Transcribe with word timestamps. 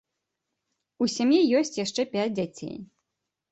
У 1.03 1.09
сям'і 1.17 1.39
ёсць 1.61 1.73
яшчэ 1.85 2.01
пяць 2.17 2.35
дзяцей. 2.37 2.75